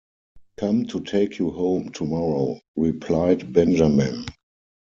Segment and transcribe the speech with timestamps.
[0.57, 4.25] ‘Come to take you home tomorrow,’ replied Benjamin.